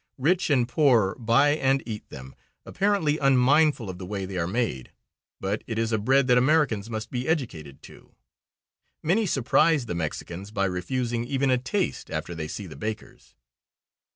Rich 0.17 0.49
and 0.49 0.67
poor 0.67 1.13
buy 1.19 1.49
and 1.49 1.83
eat 1.85 2.09
them, 2.09 2.33
apparently 2.65 3.19
unmindful 3.19 3.87
of 3.87 3.99
the 3.99 4.05
way 4.07 4.25
they 4.25 4.35
are 4.39 4.47
made. 4.47 4.91
But 5.39 5.63
it 5.67 5.77
is 5.77 5.91
a 5.91 5.99
bread 5.99 6.25
that 6.25 6.39
Americans 6.39 6.89
must 6.89 7.11
be 7.11 7.27
educated 7.27 7.83
to. 7.83 8.15
Many 9.03 9.27
surprise 9.27 9.85
the 9.85 9.93
Mexicans 9.93 10.49
by 10.49 10.65
refusing 10.65 11.23
even 11.25 11.51
a 11.51 11.59
taste 11.59 12.09
after 12.09 12.33
they 12.33 12.47
see 12.47 12.65
the 12.65 12.75
bakers. 12.75 13.35